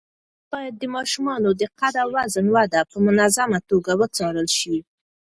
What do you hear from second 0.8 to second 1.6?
ماشومانو